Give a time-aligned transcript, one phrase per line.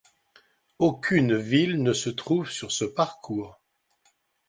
[0.79, 3.61] Aucune ville ne se trouve sur ce parcours.